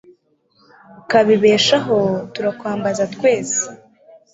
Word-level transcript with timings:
ukabibeshaho, 1.01 1.97
turakwambaza 2.33 3.03
twese 3.15 3.61